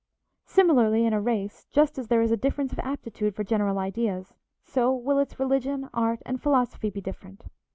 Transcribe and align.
Similarly 0.47 1.05
in 1.05 1.13
a 1.13 1.21
race, 1.21 1.67
just 1.69 1.99
as 1.99 2.07
there 2.07 2.23
is 2.23 2.31
a 2.31 2.35
difference 2.35 2.71
of 2.73 2.79
aptitude 2.79 3.35
for 3.35 3.43
general 3.43 3.77
ideas, 3.77 4.33
so 4.63 4.91
will 4.91 5.19
its 5.19 5.39
religion, 5.39 5.91
art, 5.93 6.23
and 6.25 6.41
philosophy 6.41 6.89
be 6.89 7.01
different. 7.01 7.43